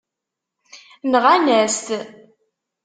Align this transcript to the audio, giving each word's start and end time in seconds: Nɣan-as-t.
Nɣan-as-t. 1.11 1.87